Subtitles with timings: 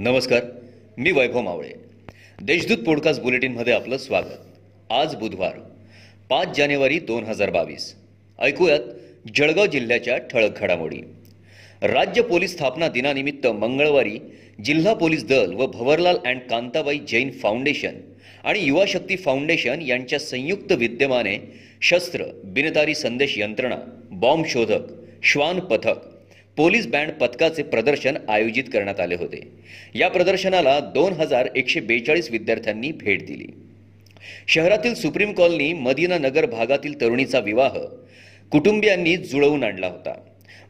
[0.00, 0.40] नमस्कार
[0.98, 1.68] मी वैभव मावळे.
[2.42, 4.56] देशदूत पॉडकास्ट बुलेटिनमध्ये आपलं स्वागत.
[4.90, 5.58] आज बुधवार
[6.30, 7.94] पाच जानेवारी दोन हजार बावीस.
[8.40, 8.80] ऐकूयात
[9.34, 10.96] जळगाव जिल्ह्याच्या ठळक घडामोडी.
[11.82, 14.18] राज्य पोलीस स्थापना दिनानिमित्त मंगळवारी
[14.64, 17.94] जिल्हा पोलीस दल व भवरलाल अँड कांताबाई जैन फाउंडेशन
[18.44, 23.76] आणि युवा शक्ती फाउंडेशन यांच्या संयुक्त विद्यमाने शस्त्र बिनतारी संदेश यंत्रणा
[24.10, 24.80] बॉम्ब शोधक
[25.22, 26.19] श्वान पथक
[26.56, 29.40] पोलीस बँड पथकाचे प्रदर्शन आयोजित करण्यात आले होते.
[29.94, 33.46] या प्रदर्शनाला दोन हजार एकशे बेचाळीस विद्यार्थ्यांनी भेट दिली.
[34.48, 37.78] शहरातील सुप्रीम कॉलनी मदिना नगर भागातील तरुणीचा विवाह
[38.50, 40.14] कुटुंबियांनी जुळवून आणला होता.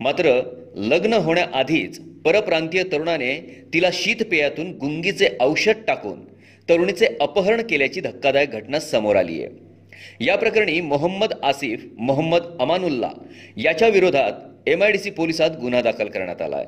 [0.00, 0.40] मात्र
[0.74, 6.24] लग्न होण्याआधीच परप्रांतीय तरुणाने तिला शीतपेयातून गुंगीचे औषध टाकून
[6.68, 9.70] तरुणीचे अपहरण केल्याची धक्कादायक घटना समोर आली आहे.
[10.24, 13.10] या प्रकरणी मोहम्मद आसिफ मोहम्मद अमानुल्ला
[13.56, 14.32] याच्या विरोधात
[14.66, 16.66] एम आय डी सी पोलिसात गुन्हा दाखल करण्यात आला आहे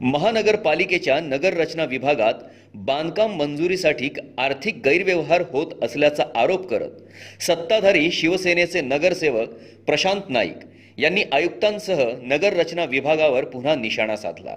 [0.00, 2.34] महानगरपालिकेच्या नगररचना विभागात
[2.74, 9.48] बांधकाम मंजुरीसाठी आर्थिक गैरव्यवहार होत असल्याचा आरोप करत सत्ताधारी शिवसेनेचे नगरसेवक
[9.86, 10.56] प्रशांत नाईक
[10.98, 14.56] यांनी आयुक्तांसह नगररचना विभागावर पुन्हा निशाणा साधला.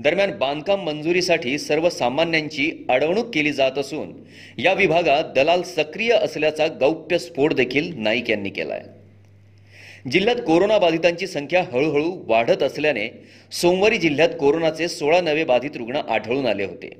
[0.00, 4.12] दरम्यान बांधकाम मंजुरीसाठी सर्वसामान्यांची अडवणूक केली जात असून
[4.58, 8.99] या विभागात दलाल सक्रिय असल्याचा गौप्य स्फोट देखील नाईक यांनी केला आहे
[10.12, 13.08] जिल्ह्यात कोरोनाबाधितांची संख्या हळूहळू वाढत असल्याने
[13.52, 16.90] सोमवारी जिल्ह्यात कोरोनाचे सोळा नवे बाधित रुग्ण आढळून आले होते.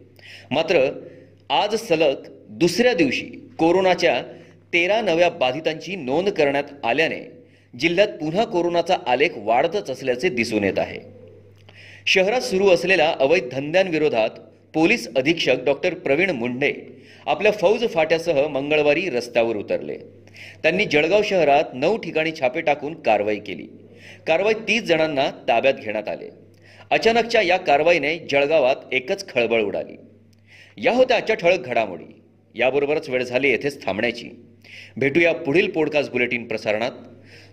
[0.50, 0.90] मात्र
[1.50, 2.14] आज सलग
[2.48, 3.24] दुसऱ्या दिवशी
[3.58, 4.22] कोरोनाच्या
[4.72, 7.20] तेरा नव्या बाधितांची नोंद करण्यात आल्याने
[7.80, 11.00] जिल्ह्यात पुन्हा कोरोनाचा आलेख वाढतच असल्याचे दिसून येत आहे.
[12.06, 14.30] शहरात सुरू असलेल्या अवैध धंद्यांविरोधात
[14.74, 16.72] पोलीस अधीक्षक डॉक्टर प्रवीण मुंढे
[17.26, 19.96] आपल्या फौज फाट्यासह मंगळवारी रस्त्यावर उतरले.
[20.62, 23.68] त्यांनी जळगाव शहरात नऊ ठिकाणी छापे टाकून कारवाई केली.
[24.26, 26.30] कारवाईत तीस जणांना ताब्यात घेण्यात आले.
[26.90, 29.96] अचानकच्या या कारवाईने जळगावात एकच खळबळ उडाली.
[30.76, 32.22] या होत्या आजच्या ठळक घडामोडी.
[32.54, 34.28] याबरोबरच वेळ झाली येथेच थांबण्याची.
[34.96, 36.92] भेटूया पुढील पॉडकास्ट बुलेटिन प्रसारणात.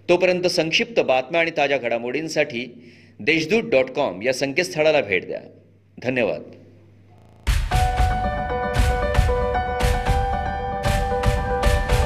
[0.10, 5.42] तोपर्यंत संक्षिप्त बातम्या आणि ताज्या घडामोडींसाठी देशदूत डॉट कॉम या संकेतस्थळाला भेट द्या.
[6.04, 6.42] धन्यवाद.